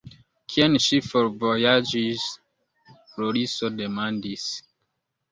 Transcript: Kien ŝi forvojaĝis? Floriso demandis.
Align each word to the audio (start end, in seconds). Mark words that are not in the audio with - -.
Kien 0.51 0.75
ŝi 0.83 0.97
forvojaĝis? 1.07 2.23
Floriso 3.11 3.69
demandis. 3.83 4.47